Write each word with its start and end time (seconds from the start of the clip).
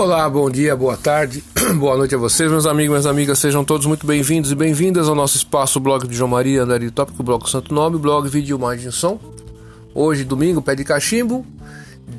Olá, 0.00 0.26
bom 0.30 0.48
dia, 0.48 0.74
boa 0.74 0.96
tarde, 0.96 1.44
boa 1.78 1.94
noite 1.94 2.14
a 2.14 2.18
vocês, 2.18 2.50
meus 2.50 2.64
amigos 2.64 2.88
minhas 2.88 3.04
amigas. 3.04 3.38
Sejam 3.38 3.62
todos 3.62 3.84
muito 3.84 4.06
bem-vindos 4.06 4.50
e 4.50 4.54
bem-vindas 4.54 5.06
ao 5.06 5.14
nosso 5.14 5.36
espaço, 5.36 5.78
blog 5.78 6.08
de 6.08 6.16
João 6.16 6.30
Maria, 6.30 6.62
Andari 6.62 6.90
Tópico, 6.90 7.22
blog 7.22 7.46
Santo 7.46 7.74
Nome, 7.74 7.98
blog 7.98 8.26
Vídeo 8.26 8.56
Imagem 8.56 8.90
Som. 8.90 9.20
Hoje, 9.94 10.24
domingo, 10.24 10.62
pé 10.62 10.74
de 10.74 10.84
cachimbo, 10.84 11.44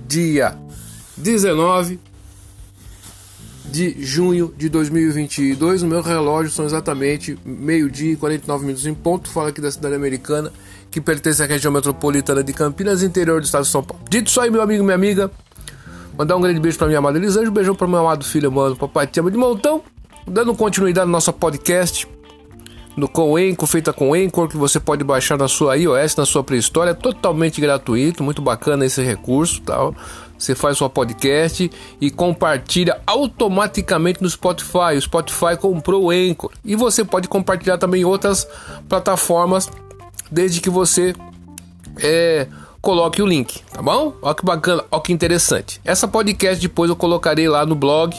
dia 0.07 0.55
19 1.17 1.99
de 3.65 3.95
junho 4.05 4.53
de 4.55 4.69
2022. 4.69 5.81
No 5.81 5.89
meu 5.89 6.03
relógio 6.03 6.51
são 6.51 6.65
exatamente 6.65 7.35
meio-dia 7.43 8.13
e 8.13 8.15
49 8.15 8.63
minutos 8.63 8.85
em 8.85 8.93
ponto. 8.93 9.27
Fala 9.27 9.49
aqui 9.49 9.59
da 9.59 9.71
cidade 9.71 9.95
americana, 9.95 10.53
que 10.91 11.01
pertence 11.01 11.41
à 11.41 11.47
região 11.47 11.73
metropolitana 11.73 12.43
de 12.43 12.53
Campinas, 12.53 13.01
interior 13.01 13.41
do 13.41 13.45
estado 13.45 13.63
de 13.63 13.69
São 13.69 13.81
Paulo. 13.81 14.03
Dito 14.07 14.27
isso 14.27 14.39
aí, 14.39 14.51
meu 14.51 14.61
amigo, 14.61 14.83
minha 14.83 14.93
amiga. 14.93 15.31
Mandar 16.21 16.37
um 16.37 16.41
grande 16.41 16.59
beijo 16.59 16.77
para 16.77 16.85
minha 16.85 16.99
amada 16.99 17.17
Elisângela, 17.17 17.49
um 17.49 17.53
beijão 17.53 17.73
para 17.73 17.87
meu 17.87 17.97
amado 17.97 18.23
filho, 18.23 18.51
mano, 18.51 18.75
papai 18.75 19.07
te 19.07 19.19
ama 19.19 19.31
de 19.31 19.37
montão. 19.37 19.81
Dando 20.27 20.53
continuidade 20.53 21.07
no 21.07 21.11
nosso 21.13 21.33
podcast 21.33 22.07
no 22.95 23.07
com 23.07 23.35
Anchor, 23.35 23.67
feita 23.67 23.91
com 23.91 24.13
Anchor, 24.13 24.47
que 24.47 24.55
você 24.55 24.79
pode 24.79 25.03
baixar 25.03 25.35
na 25.35 25.47
sua 25.47 25.75
iOS, 25.75 26.15
na 26.17 26.23
sua 26.23 26.45
Store, 26.57 26.91
é 26.91 26.93
totalmente 26.93 27.59
gratuito, 27.59 28.23
muito 28.23 28.39
bacana 28.39 28.85
esse 28.85 29.01
recurso, 29.01 29.63
tal. 29.63 29.95
Você 30.37 30.53
faz 30.53 30.77
sua 30.77 30.91
podcast 30.91 31.71
e 31.99 32.11
compartilha 32.11 33.01
automaticamente 33.07 34.21
no 34.21 34.29
Spotify. 34.29 34.95
O 34.95 35.01
Spotify 35.01 35.57
comprou 35.59 36.03
o 36.03 36.11
Anchor 36.11 36.51
e 36.63 36.75
você 36.75 37.03
pode 37.03 37.27
compartilhar 37.27 37.79
também 37.79 38.01
em 38.01 38.05
outras 38.05 38.47
plataformas, 38.87 39.71
desde 40.29 40.61
que 40.61 40.69
você 40.69 41.15
é, 41.97 42.47
coloque 42.81 43.21
o 43.21 43.25
link, 43.25 43.61
tá 43.71 43.81
bom? 43.81 44.15
Olha 44.21 44.33
que 44.33 44.43
bacana, 44.43 44.83
olha 44.91 45.01
que 45.01 45.13
interessante. 45.13 45.79
Essa 45.85 46.07
podcast 46.07 46.59
depois 46.61 46.89
eu 46.89 46.95
colocarei 46.95 47.47
lá 47.47 47.65
no 47.65 47.75
blog. 47.75 48.15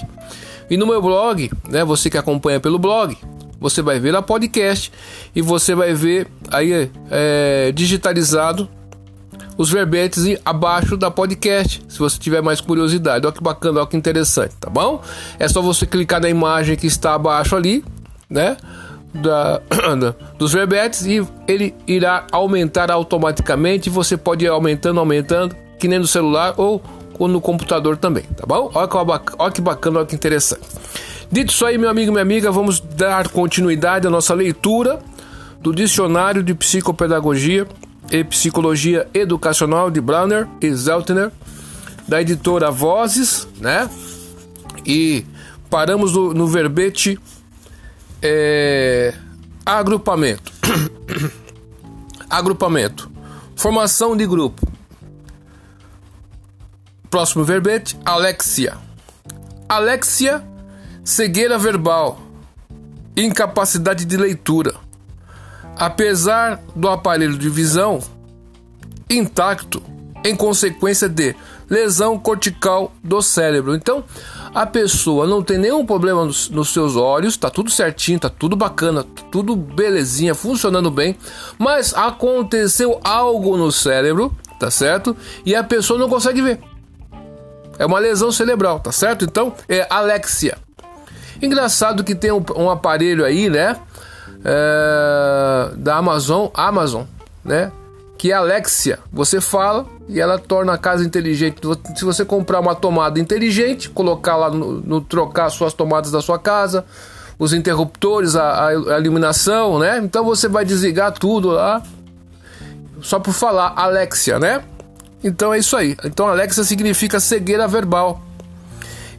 E 0.71 0.77
no 0.77 0.87
meu 0.87 1.03
blog, 1.03 1.51
né, 1.69 1.85
você 1.85 2.09
que 2.09 2.17
acompanha 2.17 2.61
pelo 2.61 2.79
blog, 2.79 3.17
você 3.61 3.83
vai 3.83 3.99
ver 3.99 4.15
a 4.15 4.23
podcast 4.23 4.93
e 5.35 5.43
você 5.43 5.75
vai 5.75 5.93
ver 5.95 6.29
aí 6.51 6.91
é, 7.11 7.73
digitalizado 7.73 8.69
os 9.59 9.71
verbetes 9.71 10.25
abaixo 10.45 10.97
da 10.97 11.11
podcast, 11.11 11.85
se 11.89 11.99
você 11.99 12.19
tiver 12.19 12.41
mais 12.41 12.61
curiosidade. 12.61 13.27
Olha 13.27 13.35
que 13.35 13.43
bacana, 13.43 13.81
olha 13.81 13.87
que 13.87 13.97
interessante, 13.97 14.55
tá 14.59 14.71
bom? 14.71 15.03
É 15.39 15.47
só 15.47 15.61
você 15.61 15.85
clicar 15.85 16.21
na 16.21 16.29
imagem 16.29 16.77
que 16.77 16.87
está 16.87 17.15
abaixo 17.15 17.55
ali, 17.55 17.85
né? 18.31 18.57
Da, 19.13 19.61
dos 20.39 20.53
verbetes 20.53 21.05
e 21.05 21.27
ele 21.47 21.75
irá 21.87 22.27
aumentar 22.33 22.91
automaticamente. 22.91 23.91
Você 23.91 24.17
pode 24.17 24.45
ir 24.45 24.49
aumentando, 24.49 25.01
aumentando, 25.01 25.57
que 25.79 25.89
nem 25.89 25.99
no 25.99 26.07
celular 26.07 26.55
ou, 26.57 26.83
no 27.21 27.41
computador 27.41 27.97
também, 27.97 28.25
tá 28.37 28.45
bom? 28.47 28.71
Olha 28.75 28.89
que, 28.89 28.97
olha 29.39 29.53
que 29.53 29.61
bacana, 29.61 29.99
olha 30.01 30.07
que 30.07 30.15
interessante. 30.15 30.63
Dito 31.31 31.53
isso 31.53 31.65
aí, 31.65 31.79
meu 31.79 31.89
amigo 31.89 32.11
minha 32.11 32.23
amiga, 32.23 32.51
vamos 32.51 32.81
dar 32.81 33.29
continuidade 33.29 34.07
à 34.07 34.11
nossa 34.11 34.35
leitura 34.35 34.99
do 35.61 35.73
Dicionário 35.73 36.43
de 36.43 36.53
Psicopedagogia 36.53 37.67
e 38.11 38.25
Psicologia 38.25 39.09
Educacional 39.15 39.91
de 39.91 40.01
Browner 40.01 40.49
e 40.61 40.71
Zeltner, 40.75 41.31
da 42.07 42.21
editora 42.21 42.71
Vozes, 42.71 43.47
né? 43.61 43.89
E 44.85 45.25
paramos 45.71 46.13
no, 46.13 46.35
no 46.35 46.47
verbete 46.47 47.19
é, 48.23 49.15
agrupamento. 49.67 50.53
agrupamento. 52.31 53.11
Formação 53.57 54.17
de 54.17 54.27
grupo. 54.27 54.67
Próximo 57.11 57.45
verbete, 57.45 57.99
Alexia. 58.05 58.79
Alexia, 59.69 60.43
cegueira 61.05 61.59
verbal, 61.59 62.21
incapacidade 63.17 64.05
de 64.05 64.17
leitura. 64.17 64.75
Apesar 65.77 66.61
do 66.77 66.89
aparelho 66.89 67.37
de 67.37 67.49
visão 67.49 68.01
intacto, 69.11 69.83
em 70.25 70.37
consequência 70.37 71.09
de 71.09 71.35
lesão 71.69 72.19
cortical 72.19 72.93
do 73.03 73.21
cérebro. 73.21 73.75
Então, 73.75 74.05
a 74.55 74.67
pessoa 74.67 75.27
não 75.27 75.43
tem 75.43 75.59
nenhum 75.59 75.85
problema 75.85 76.25
nos, 76.25 76.51
nos, 76.51 76.73
seus 76.73 76.95
olhos, 76.97 77.37
tá 77.37 77.49
tudo 77.49 77.71
certinho, 77.71 78.21
tá 78.21 78.29
tudo 78.29 78.55
bacana, 78.55 79.05
tudo 79.31 79.57
belezinha, 79.57 80.35
funcionando 80.35 80.91
bem, 80.91 81.17
mas 81.59 81.95
aconteceu 81.95 83.01
algo 83.03 83.57
no 83.57 83.73
cérebro, 83.73 84.35
tá 84.59 84.71
certo? 84.71 85.17
E 85.47 85.55
a 85.55 85.65
pessoa 85.65 85.99
não 85.99 86.09
consegue 86.09 86.43
ver. 86.43 86.61
É 87.79 87.87
uma 87.87 87.99
lesão 87.99 88.31
cerebral, 88.31 88.79
tá 88.79 88.93
certo? 88.93 89.25
Então 89.25 89.55
é 89.69 89.87
Alexia. 89.89 90.59
Engraçado 91.41 92.05
que 92.05 92.15
tem 92.15 92.31
um, 92.31 92.45
um 92.57 92.71
aparelho 92.71 93.25
aí, 93.25 93.49
né? 93.49 93.77
É, 94.45 95.71
da 95.77 95.97
Amazon, 95.97 96.49
Amazon, 96.55 97.05
né? 97.45 97.73
Que 98.23 98.31
é 98.31 98.35
Alexia. 98.37 99.01
Você 99.13 99.41
fala 99.41 99.85
e 100.09 100.21
ela 100.21 100.39
torna 100.39 100.75
a 100.75 100.79
casa 100.79 101.05
inteligente. 101.05 101.61
Se 101.97 102.05
você 102.05 102.25
comprar 102.25 102.61
uma 102.61 102.73
tomada 102.73 103.19
inteligente, 103.19 103.91
colocar 103.91 104.37
lá 104.37 104.49
no, 104.49 104.75
no 104.81 105.01
trocar 105.01 105.51
suas 105.51 105.75
tomadas 105.75 106.13
da 106.13 106.23
sua 106.23 106.39
casa, 106.39 106.85
os 107.37 107.53
interruptores, 107.53 108.37
a, 108.37 108.69
a, 108.69 109.01
iluminação, 109.01 109.77
né? 109.81 109.99
Então 109.99 110.25
você 110.25 110.47
vai 110.47 110.65
desligar 110.65 111.11
tudo 111.11 111.49
lá 111.49 111.83
só 113.01 113.19
por 113.19 113.35
falar 113.35 113.73
Alexia, 113.75 114.39
né? 114.39 114.63
Então 115.25 115.53
é 115.53 115.59
isso 115.59 115.77
aí. 115.77 115.97
Então 116.05 116.29
Alexia 116.29 116.63
significa 116.63 117.19
cegueira 117.19 117.67
verbal. 117.67 118.23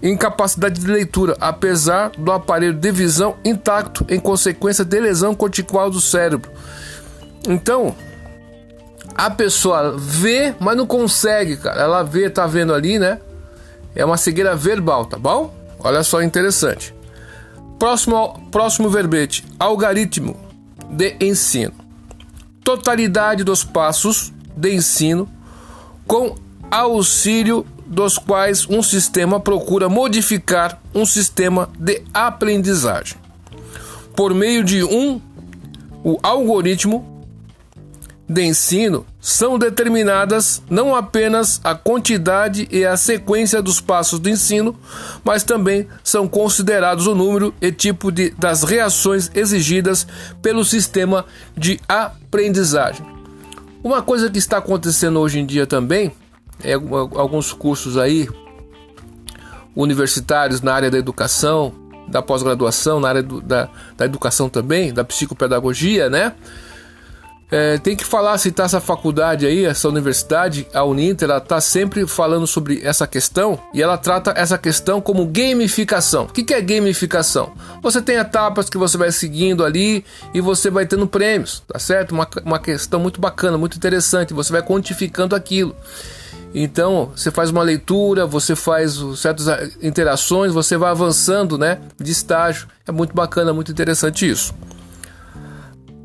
Incapacidade 0.01 0.79
de 0.79 0.87
leitura, 0.87 1.35
apesar 1.41 2.11
do 2.11 2.31
aparelho 2.31 2.73
de 2.73 2.89
visão 2.89 3.35
intacto 3.43 4.05
em 4.07 4.17
consequência 4.17 4.85
de 4.85 4.97
lesão 4.97 5.35
cortical 5.35 5.89
do 5.89 5.99
cérebro. 5.99 6.49
Então, 7.45 7.93
a 9.15 9.29
pessoa 9.29 9.95
vê, 9.97 10.55
mas 10.59 10.75
não 10.75 10.85
consegue, 10.85 11.57
cara. 11.57 11.81
Ela 11.81 12.03
vê, 12.03 12.29
tá 12.29 12.47
vendo 12.47 12.73
ali, 12.73 12.97
né? 12.97 13.19
É 13.95 14.03
uma 14.03 14.17
cegueira 14.17 14.55
verbal, 14.55 15.05
tá 15.05 15.17
bom? 15.17 15.53
Olha 15.79 16.03
só 16.03 16.21
interessante. 16.21 16.93
Próximo, 17.77 18.47
próximo 18.51 18.89
verbete: 18.89 19.45
algoritmo 19.59 20.35
de 20.89 21.15
ensino. 21.19 21.73
Totalidade 22.63 23.43
dos 23.43 23.63
passos 23.63 24.31
de 24.55 24.73
ensino 24.73 25.29
com 26.07 26.35
auxílio 26.71 27.65
dos 27.85 28.17
quais 28.17 28.67
um 28.67 28.81
sistema 28.81 29.39
procura 29.39 29.89
modificar 29.89 30.81
um 30.95 31.05
sistema 31.05 31.69
de 31.77 32.01
aprendizagem. 32.13 33.17
Por 34.15 34.33
meio 34.33 34.63
de 34.63 34.83
um 34.83 35.21
o 36.03 36.17
algoritmo 36.23 37.12
de 38.27 38.41
ensino 38.43 39.05
são 39.19 39.59
determinadas 39.59 40.61
não 40.69 40.95
apenas 40.95 41.59
a 41.63 41.75
quantidade 41.75 42.67
e 42.71 42.85
a 42.85 42.95
sequência 42.95 43.61
dos 43.61 43.81
passos 43.81 44.19
do 44.19 44.29
ensino, 44.29 44.75
mas 45.23 45.43
também 45.43 45.87
são 46.03 46.27
considerados 46.27 47.05
o 47.05 47.15
número 47.15 47.53
e 47.61 47.71
tipo 47.71 48.11
de, 48.11 48.29
das 48.31 48.63
reações 48.63 49.29
exigidas 49.33 50.07
pelo 50.41 50.63
sistema 50.63 51.25
de 51.55 51.79
aprendizagem. 51.87 53.05
Uma 53.83 54.01
coisa 54.01 54.29
que 54.29 54.37
está 54.37 54.57
acontecendo 54.57 55.19
hoje 55.19 55.39
em 55.39 55.45
dia 55.45 55.67
também 55.67 56.11
é 56.63 56.73
alguns 56.73 57.51
cursos 57.51 57.97
aí 57.97 58.29
universitários 59.75 60.61
na 60.61 60.73
área 60.73 60.89
da 60.89 60.97
educação, 60.97 61.73
da 62.07 62.21
pós-graduação, 62.21 62.99
na 62.99 63.09
área 63.09 63.23
do, 63.23 63.41
da, 63.41 63.69
da 63.97 64.05
educação 64.05 64.47
também, 64.47 64.93
da 64.93 65.03
psicopedagogia, 65.03 66.09
né? 66.09 66.33
É, 67.51 67.77
tem 67.77 67.95
que 67.95 68.03
falar, 68.03 68.37
citar 68.39 68.65
essa 68.65 68.81
faculdade 68.81 69.45
aí, 69.45 69.63
essa 69.63 69.87
universidade, 69.87 70.67
a 70.73 70.83
Uninter, 70.83 71.29
ela 71.29 71.37
está 71.37 71.61
sempre 71.61 72.07
falando 72.07 72.47
sobre 72.47 72.81
essa 72.83 73.05
questão 73.05 73.59
e 73.73 73.81
ela 73.81 73.95
trata 73.95 74.33
essa 74.35 74.57
questão 74.57 74.99
como 74.99 75.25
gamificação. 75.27 76.23
O 76.23 76.27
que, 76.29 76.43
que 76.43 76.53
é 76.53 76.61
gamificação? 76.61 77.53
Você 77.83 78.01
tem 78.01 78.15
etapas 78.15 78.69
que 78.69 78.77
você 78.77 78.97
vai 78.97 79.11
seguindo 79.11 79.63
ali 79.63 80.03
e 80.33 80.41
você 80.41 80.71
vai 80.71 80.87
tendo 80.87 81.05
prêmios, 81.05 81.61
tá 81.67 81.77
certo? 81.77 82.11
Uma, 82.11 82.27
uma 82.43 82.59
questão 82.59 82.99
muito 82.99 83.21
bacana, 83.21 83.57
muito 83.57 83.77
interessante, 83.77 84.33
você 84.33 84.51
vai 84.51 84.63
quantificando 84.63 85.35
aquilo. 85.35 85.75
Então, 86.55 87.11
você 87.15 87.31
faz 87.31 87.49
uma 87.49 87.63
leitura, 87.63 88.27
você 88.27 88.55
faz 88.55 88.99
certas 89.15 89.75
interações, 89.81 90.53
você 90.53 90.77
vai 90.77 90.91
avançando, 90.91 91.57
né, 91.57 91.79
de 91.99 92.11
estágio. 92.11 92.67
É 92.87 92.91
muito 92.91 93.13
bacana, 93.13 93.53
muito 93.53 93.71
interessante 93.71 94.29
isso. 94.29 94.53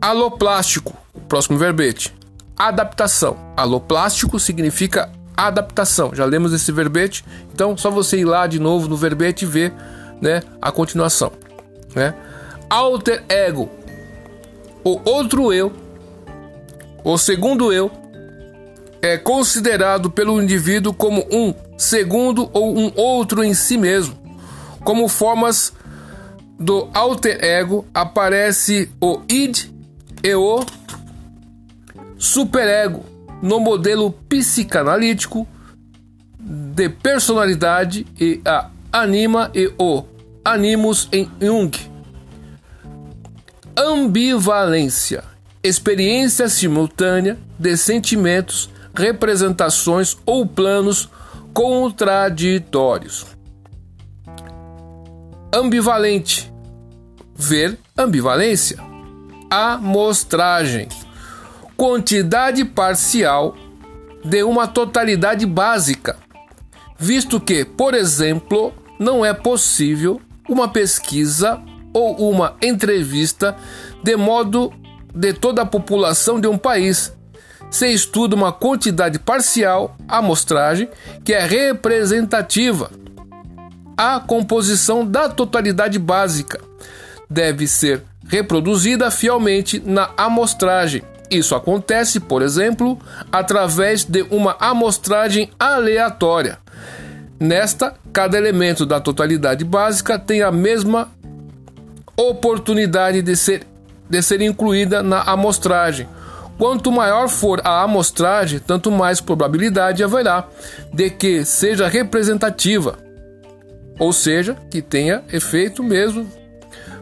Aloplástico, 0.00 0.96
próximo 1.20 1.58
verbete. 1.58 2.14
Adaptação. 2.56 3.36
Aloplástico 3.56 4.38
significa 4.38 5.10
adaptação. 5.36 6.12
Já 6.14 6.24
lemos 6.24 6.52
esse 6.52 6.72
verbete, 6.72 7.24
então 7.52 7.76
só 7.76 7.90
você 7.90 8.18
ir 8.18 8.24
lá 8.24 8.46
de 8.46 8.58
novo 8.58 8.88
no 8.88 8.96
verbete 8.96 9.44
e 9.44 9.48
ver, 9.48 9.72
né, 10.20 10.42
a 10.60 10.72
continuação, 10.72 11.30
né? 11.94 12.12
Alter 12.68 13.22
ego. 13.28 13.70
O 14.82 15.00
outro 15.08 15.52
eu, 15.52 15.72
o 17.04 17.16
segundo 17.16 17.72
eu, 17.72 17.90
é 19.00 19.16
considerado 19.16 20.10
pelo 20.10 20.42
indivíduo 20.42 20.92
como 20.92 21.24
um 21.30 21.54
segundo 21.76 22.50
ou 22.52 22.76
um 22.76 22.92
outro 22.96 23.44
em 23.44 23.54
si 23.54 23.78
mesmo, 23.78 24.18
Como 24.84 25.08
formas 25.08 25.72
do 26.58 26.88
alter 26.92 27.38
ego 27.44 27.86
aparece 27.94 28.90
o 29.00 29.20
id 29.28 29.66
e 30.24 30.34
o 30.34 30.64
superego 32.18 33.04
no 33.40 33.60
modelo 33.60 34.10
psicanalítico 34.10 35.46
de 36.40 36.88
personalidade 36.88 38.06
e 38.20 38.40
a 38.44 38.70
anima 38.92 39.50
e 39.54 39.72
o 39.78 40.04
animus 40.44 41.08
em 41.12 41.30
Jung. 41.40 41.70
Ambivalência, 43.76 45.22
experiência 45.62 46.48
simultânea 46.48 47.38
de 47.58 47.76
sentimentos, 47.76 48.68
representações 48.94 50.16
ou 50.26 50.46
planos 50.46 51.08
contraditórios. 51.52 53.26
Ambivalente, 55.54 56.52
ver 57.34 57.78
ambivalência. 57.96 58.78
Amostragem, 59.50 60.88
quantidade 61.78 62.64
parcial 62.64 63.56
de 64.24 64.42
uma 64.42 64.66
totalidade 64.66 65.46
básica, 65.46 66.16
visto 66.98 67.40
que, 67.40 67.64
por 67.64 67.94
exemplo, 67.94 68.74
não 68.98 69.24
é 69.24 69.32
possível 69.32 70.20
uma 70.48 70.68
pesquisa 70.68 71.62
ou 71.94 72.32
uma 72.32 72.56
entrevista 72.60 73.56
de 74.02 74.16
modo 74.16 74.72
de 75.14 75.32
toda 75.32 75.62
a 75.62 75.66
população 75.66 76.40
de 76.40 76.48
um 76.48 76.58
país. 76.58 77.16
Se 77.70 77.86
estuda 77.86 78.34
uma 78.34 78.52
quantidade 78.52 79.20
parcial, 79.20 79.96
amostragem, 80.08 80.88
que 81.24 81.32
é 81.32 81.46
representativa. 81.46 82.90
A 83.96 84.18
composição 84.18 85.06
da 85.06 85.28
totalidade 85.28 85.98
básica 85.98 86.60
deve 87.30 87.68
ser 87.68 88.02
reproduzida 88.26 89.12
fielmente 89.12 89.78
na 89.78 90.10
amostragem. 90.16 91.04
Isso 91.30 91.54
acontece, 91.54 92.20
por 92.20 92.42
exemplo, 92.42 92.98
através 93.30 94.04
de 94.04 94.22
uma 94.30 94.56
amostragem 94.58 95.50
aleatória. 95.58 96.58
Nesta, 97.38 97.94
cada 98.12 98.36
elemento 98.36 98.86
da 98.86 99.00
totalidade 99.00 99.64
básica 99.64 100.18
tem 100.18 100.42
a 100.42 100.50
mesma 100.50 101.08
oportunidade 102.16 103.22
de 103.22 103.36
ser, 103.36 103.62
de 104.08 104.22
ser 104.22 104.40
incluída 104.40 105.02
na 105.02 105.22
amostragem. 105.22 106.08
Quanto 106.58 106.90
maior 106.90 107.28
for 107.28 107.60
a 107.62 107.82
amostragem, 107.82 108.58
tanto 108.58 108.90
mais 108.90 109.20
probabilidade 109.20 110.02
haverá 110.02 110.48
de 110.92 111.08
que 111.10 111.44
seja 111.44 111.86
representativa, 111.86 112.98
ou 114.00 114.12
seja, 114.12 114.56
que 114.68 114.82
tenha 114.82 115.22
efeito 115.32 115.84
mesmo 115.84 116.28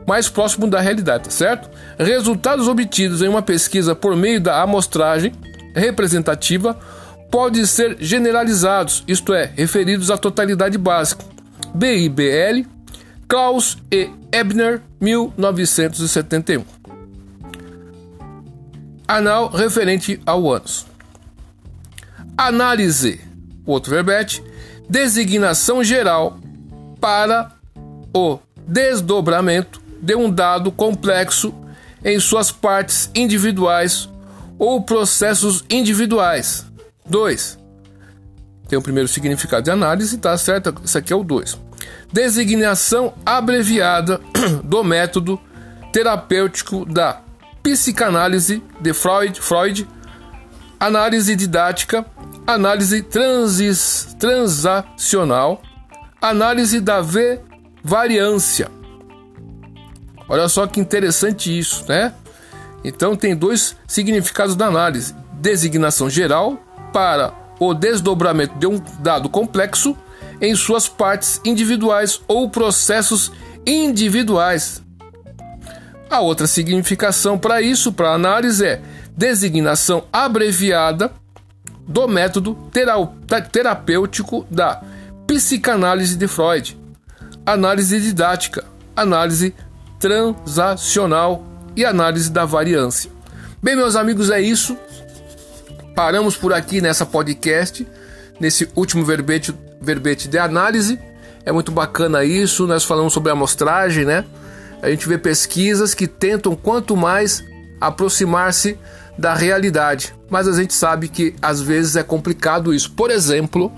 mais 0.06 0.28
próximo 0.28 0.66
da 0.66 0.80
realidade, 0.80 1.24
tá 1.24 1.30
certo? 1.30 1.70
Resultados 1.98 2.68
obtidos 2.68 3.22
em 3.22 3.28
uma 3.28 3.40
pesquisa 3.40 3.94
por 3.94 4.14
meio 4.14 4.40
da 4.40 4.60
amostragem 4.62 5.32
representativa 5.74 6.78
podem 7.30 7.64
ser 7.64 7.96
generalizados, 7.98 9.02
isto 9.08 9.32
é, 9.34 9.50
referidos 9.56 10.10
à 10.10 10.18
totalidade 10.18 10.76
básica. 10.76 11.24
BIBL, 11.74 12.68
Klaus 13.26 13.78
e 13.90 14.10
Ebner, 14.30 14.82
1971. 15.00 16.64
Anal 19.08 19.48
referente 19.48 20.20
ao 20.26 20.50
ânus. 20.50 20.86
Análise, 22.36 23.20
outro 23.64 23.90
verbete, 23.90 24.42
designação 24.88 25.82
geral 25.82 26.38
para 27.00 27.52
o 28.14 28.38
desdobramento 28.66 29.80
de 30.00 30.14
um 30.14 30.30
dado 30.30 30.70
complexo 30.70 31.54
em 32.06 32.20
suas 32.20 32.52
partes 32.52 33.10
individuais 33.16 34.08
ou 34.58 34.80
processos 34.80 35.64
individuais. 35.68 36.64
2. 37.04 37.58
Tem 38.68 38.78
o 38.78 38.82
primeiro 38.82 39.08
significado 39.08 39.64
de 39.64 39.70
análise, 39.72 40.16
tá 40.16 40.38
certo? 40.38 40.74
Isso 40.84 40.96
aqui 40.96 41.12
é 41.12 41.16
o 41.16 41.24
2. 41.24 41.58
Designação 42.12 43.12
abreviada 43.26 44.20
do 44.62 44.84
método 44.84 45.38
terapêutico 45.92 46.84
da 46.84 47.20
psicanálise 47.62 48.62
de 48.80 48.94
Freud, 48.94 49.40
Freud 49.40 49.88
análise 50.78 51.34
didática, 51.34 52.06
análise 52.46 53.02
transis, 53.02 54.14
transacional, 54.18 55.60
análise 56.20 56.80
da 56.80 57.02
variância. 57.82 58.70
Olha 60.28 60.48
só 60.48 60.66
que 60.66 60.80
interessante 60.80 61.56
isso, 61.56 61.84
né? 61.88 62.12
Então 62.84 63.16
tem 63.16 63.34
dois 63.36 63.76
significados 63.86 64.56
da 64.56 64.66
análise: 64.66 65.14
designação 65.32 66.08
geral 66.10 66.58
para 66.92 67.32
o 67.58 67.74
desdobramento 67.74 68.58
de 68.58 68.66
um 68.66 68.80
dado 69.00 69.28
complexo 69.28 69.96
em 70.40 70.54
suas 70.54 70.88
partes 70.88 71.40
individuais 71.44 72.20
ou 72.28 72.50
processos 72.50 73.32
individuais. 73.66 74.82
A 76.08 76.20
outra 76.20 76.46
significação 76.46 77.38
para 77.38 77.60
isso, 77.60 77.92
para 77.92 78.12
análise, 78.12 78.64
é 78.64 78.80
designação 79.16 80.04
abreviada 80.12 81.10
do 81.86 82.06
método 82.06 82.56
terapêutico 83.50 84.46
da 84.50 84.82
psicanálise 85.26 86.16
de 86.16 86.28
Freud, 86.28 86.78
análise 87.44 88.00
didática, 88.00 88.64
análise 88.94 89.54
transacional 89.98 91.44
e 91.74 91.84
análise 91.84 92.30
da 92.30 92.44
variância. 92.44 93.10
Bem, 93.62 93.76
meus 93.76 93.96
amigos, 93.96 94.30
é 94.30 94.40
isso. 94.40 94.76
Paramos 95.94 96.36
por 96.36 96.52
aqui 96.52 96.80
nessa 96.80 97.06
podcast, 97.06 97.86
nesse 98.38 98.68
último 98.76 99.04
verbete, 99.04 99.54
verbete 99.80 100.28
de 100.28 100.38
análise. 100.38 100.98
É 101.44 101.52
muito 101.52 101.72
bacana 101.72 102.24
isso. 102.24 102.66
Nós 102.66 102.84
falamos 102.84 103.12
sobre 103.12 103.30
a 103.30 103.32
amostragem, 103.32 104.04
né? 104.04 104.24
A 104.82 104.90
gente 104.90 105.08
vê 105.08 105.16
pesquisas 105.16 105.94
que 105.94 106.06
tentam 106.06 106.54
quanto 106.54 106.96
mais 106.96 107.42
aproximar-se 107.80 108.78
da 109.18 109.34
realidade, 109.34 110.14
mas 110.28 110.46
a 110.46 110.52
gente 110.52 110.74
sabe 110.74 111.08
que 111.08 111.34
às 111.40 111.60
vezes 111.60 111.96
é 111.96 112.02
complicado 112.02 112.74
isso. 112.74 112.92
Por 112.92 113.10
exemplo, 113.10 113.72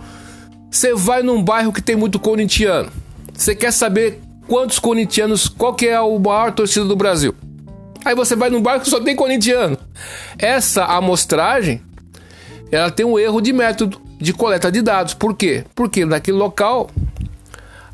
você 0.71 0.95
vai 0.95 1.23
num 1.23 1.43
bairro 1.43 1.73
que 1.73 1.81
tem 1.81 1.95
muito 1.95 2.19
corintiano. 2.19 2.91
Você 3.33 3.55
quer 3.55 3.73
saber 3.73 4.21
quantos 4.49 4.79
corintianos, 4.79 5.47
qual 5.47 5.75
que 5.75 5.87
é 5.87 5.95
a 5.95 6.03
maior 6.03 6.53
torcida 6.53 6.87
do 6.87 6.97
Brasil. 6.97 7.35
Aí 8.05 8.15
você 8.15 8.35
vai 8.35 8.49
num 8.49 8.63
barco 8.63 8.85
que 8.85 8.91
só 8.91 8.99
tem 8.99 9.15
corintiano. 9.15 9.79
Essa 10.39 10.85
amostragem, 10.85 11.83
ela 12.73 12.91
tem 12.91 13.05
um 13.05 13.19
erro 13.19 13.41
de 13.41 13.53
método 13.53 14.01
de 14.19 14.33
coleta 14.33 14.73
de 14.73 14.81
dados. 14.83 15.15
Por 15.15 15.37
quê? 15.37 15.65
Porque 15.75 16.05
naquele 16.05 16.39
local 16.39 16.91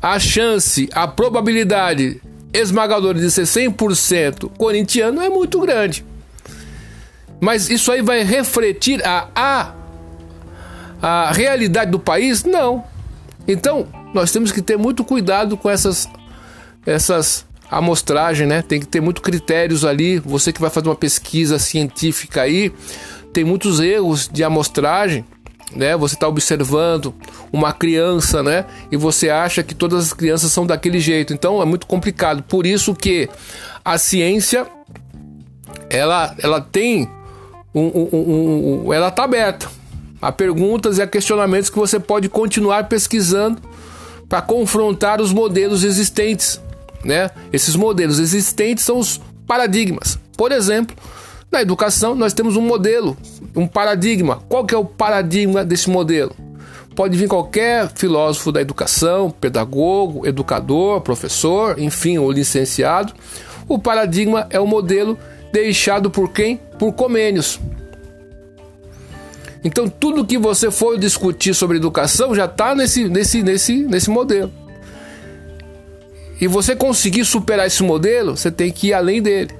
a 0.01 0.19
chance, 0.19 0.87
a 0.93 1.07
probabilidade 1.07 2.21
esmagadora 2.53 3.19
de 3.19 3.29
ser 3.29 3.43
100% 3.43 4.51
corintiano 4.57 5.21
é 5.21 5.29
muito 5.29 5.59
grande. 5.59 6.05
Mas 7.41 7.69
isso 7.69 7.91
aí 7.91 8.01
vai 8.01 8.23
refletir 8.23 9.05
a, 9.05 9.27
a, 9.35 9.73
a 11.01 11.31
realidade 11.31 11.91
do 11.91 11.99
país? 11.99 12.43
Não. 12.43 12.83
Então, 13.47 13.87
nós 14.13 14.31
temos 14.31 14.51
que 14.51 14.61
ter 14.61 14.77
muito 14.77 15.03
cuidado 15.03 15.57
com 15.57 15.69
essas 15.69 16.07
essas 16.85 17.45
amostragem, 17.69 18.47
né? 18.47 18.61
Tem 18.61 18.79
que 18.79 18.87
ter 18.87 19.01
muito 19.01 19.21
critérios 19.21 19.83
ali. 19.83 20.19
Você 20.19 20.53
que 20.53 20.61
vai 20.61 20.69
fazer 20.69 20.87
uma 20.87 20.95
pesquisa 20.95 21.57
científica 21.59 22.41
aí, 22.41 22.71
tem 23.33 23.43
muitos 23.43 23.79
erros 23.79 24.29
de 24.31 24.43
amostragem, 24.43 25.25
né? 25.75 25.95
Você 25.97 26.15
está 26.15 26.27
observando 26.27 27.13
uma 27.51 27.73
criança, 27.73 28.43
né? 28.43 28.65
E 28.91 28.97
você 28.97 29.29
acha 29.29 29.63
que 29.63 29.73
todas 29.73 30.05
as 30.05 30.13
crianças 30.13 30.51
são 30.51 30.65
daquele 30.65 30.99
jeito. 30.99 31.33
Então 31.33 31.61
é 31.61 31.65
muito 31.65 31.87
complicado. 31.87 32.43
Por 32.43 32.65
isso 32.65 32.93
que 32.93 33.29
a 33.83 33.97
ciência 33.97 34.67
ela, 35.89 36.35
ela 36.39 36.61
tem 36.61 37.09
um, 37.73 37.81
um, 37.81 38.85
um, 38.87 38.93
ela 38.93 39.09
está 39.09 39.23
aberta 39.23 39.69
a 40.21 40.31
perguntas 40.31 40.97
e 40.97 41.01
a 41.01 41.07
questionamentos 41.07 41.69
que 41.69 41.77
você 41.77 41.99
pode 41.99 42.29
continuar 42.29 42.87
pesquisando 42.87 43.61
para 44.27 44.41
confrontar 44.41 45.21
os 45.21 45.31
modelos 45.31 45.83
existentes 45.83 46.59
né? 47.05 47.29
Esses 47.53 47.75
modelos 47.75 48.19
existentes 48.19 48.83
são 48.83 48.97
os 48.97 49.21
paradigmas. 49.47 50.19
Por 50.35 50.51
exemplo, 50.51 50.95
na 51.51 51.61
educação 51.61 52.15
nós 52.15 52.33
temos 52.33 52.57
um 52.57 52.61
modelo, 52.61 53.15
um 53.55 53.67
paradigma. 53.67 54.43
Qual 54.49 54.65
que 54.65 54.73
é 54.73 54.77
o 54.77 54.83
paradigma 54.83 55.63
desse 55.63 55.89
modelo? 55.89 56.35
Pode 56.95 57.17
vir 57.17 57.27
qualquer 57.27 57.91
filósofo 57.93 58.51
da 58.51 58.61
educação, 58.61 59.29
pedagogo, 59.29 60.25
educador, 60.25 61.01
professor, 61.01 61.77
enfim, 61.77 62.17
o 62.17 62.31
licenciado. 62.31 63.13
O 63.67 63.77
paradigma 63.77 64.47
é 64.49 64.59
o 64.59 64.65
modelo 64.67 65.17
deixado 65.51 66.09
por 66.09 66.31
quem? 66.31 66.57
Por 66.79 66.93
Comênios. 66.93 67.59
Então, 69.63 69.89
tudo 69.89 70.25
que 70.25 70.37
você 70.37 70.69
for 70.69 70.97
discutir 70.97 71.53
sobre 71.53 71.77
educação 71.77 72.35
já 72.35 72.45
está 72.45 72.75
nesse, 72.75 73.09
nesse, 73.09 73.41
nesse, 73.41 73.83
nesse 73.83 74.09
modelo. 74.09 74.51
E 76.39 76.47
você 76.47 76.75
conseguir 76.75 77.25
superar 77.25 77.67
esse 77.67 77.81
modelo, 77.83 78.35
você 78.35 78.51
tem 78.51 78.71
que 78.71 78.87
ir 78.87 78.93
além 78.93 79.21
dele. 79.21 79.51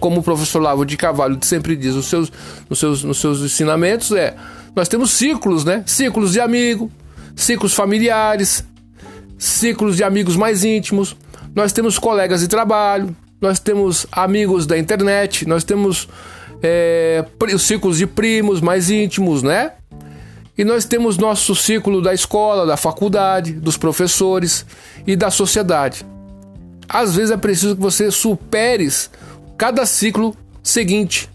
Como 0.00 0.20
o 0.20 0.22
professor 0.22 0.60
Lavo 0.60 0.84
de 0.84 0.96
Carvalho 0.96 1.38
sempre 1.42 1.76
diz 1.76 1.94
nos 1.94 2.06
seus, 2.06 2.32
nos 2.68 2.78
seus, 2.78 3.04
nos 3.04 3.18
seus 3.18 3.40
ensinamentos, 3.40 4.12
é 4.12 4.34
nós 4.74 4.88
temos 4.88 5.12
ciclos, 5.12 5.64
né? 5.64 5.84
Ciclos 5.86 6.32
de 6.32 6.40
amigo, 6.40 6.90
ciclos 7.36 7.74
familiares, 7.74 8.64
ciclos 9.38 9.96
de 9.96 10.02
amigos 10.02 10.36
mais 10.36 10.64
íntimos. 10.64 11.16
Nós 11.54 11.72
temos 11.72 11.98
colegas 11.98 12.40
de 12.40 12.48
trabalho, 12.48 13.14
nós 13.40 13.60
temos 13.60 14.06
amigos 14.10 14.66
da 14.66 14.76
internet, 14.76 15.46
nós 15.46 15.62
temos 15.62 16.08
é, 16.60 17.24
os 17.54 17.62
ciclos 17.62 17.98
de 17.98 18.06
primos 18.06 18.60
mais 18.60 18.90
íntimos, 18.90 19.42
né? 19.42 19.72
E 20.58 20.64
nós 20.64 20.84
temos 20.84 21.18
nosso 21.18 21.54
ciclo 21.54 22.02
da 22.02 22.12
escola, 22.12 22.66
da 22.66 22.76
faculdade, 22.76 23.52
dos 23.52 23.76
professores 23.76 24.66
e 25.06 25.14
da 25.14 25.30
sociedade. 25.30 26.04
Às 26.88 27.16
vezes 27.16 27.30
é 27.30 27.36
preciso 27.36 27.76
que 27.76 27.82
você 27.82 28.10
superes 28.10 29.10
cada 29.56 29.86
ciclo 29.86 30.36
seguinte 30.62 31.28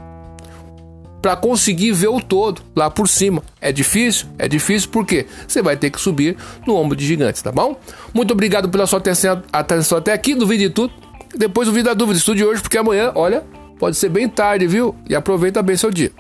para 1.22 1.36
conseguir 1.36 1.92
ver 1.92 2.08
o 2.08 2.22
todo 2.22 2.62
lá 2.76 2.90
por 2.90 3.08
cima. 3.08 3.44
É 3.60 3.72
difícil? 3.72 4.28
É 4.38 4.48
difícil 4.48 4.90
porque 4.90 5.26
você 5.48 5.62
vai 5.62 5.76
ter 5.76 5.90
que 5.90 6.00
subir 6.00 6.38
no 6.66 6.76
ombro 6.76 6.96
de 6.96 7.06
gigantes, 7.06 7.42
tá 7.42 7.52
bom? 7.52 7.78
Muito 8.14 8.32
obrigado 8.32 8.70
pela 8.70 8.88
sua 8.88 9.00
atenção, 9.00 9.44
até 9.98 10.14
aqui, 10.14 10.34
duvide 10.34 10.68
de 10.68 10.74
tudo. 10.74 10.94
Depois 11.36 11.68
duvide 11.68 11.86
da 11.86 11.94
dúvida, 11.94 12.18
estude 12.18 12.44
hoje 12.44 12.62
porque 12.62 12.78
amanhã, 12.78 13.12
olha, 13.16 13.44
pode 13.78 13.98
ser 13.98 14.10
bem 14.10 14.28
tarde, 14.28 14.66
viu? 14.66 14.96
E 15.08 15.16
aproveita 15.16 15.62
bem 15.62 15.76
seu 15.76 15.92
dia. 15.92 16.12